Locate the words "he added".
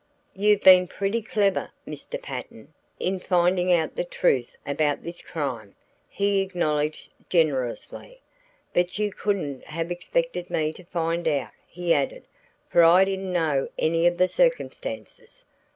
11.67-12.25